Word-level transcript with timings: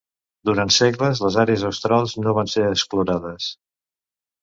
Durant 0.49 0.73
segles 0.75 1.21
les 1.25 1.37
àrees 1.45 1.67
australs 1.71 2.19
no 2.25 2.37
van 2.41 2.53
ser 2.57 2.67
explorades. 2.73 3.55